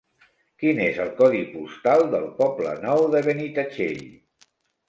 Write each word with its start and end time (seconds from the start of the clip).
Quin 0.63 0.79
és 0.85 0.97
el 1.03 1.11
codi 1.19 1.43
postal 1.51 2.03
del 2.15 2.25
Poble 2.39 2.75
Nou 2.87 3.07
de 3.17 3.23
Benitatxell? 3.29 4.05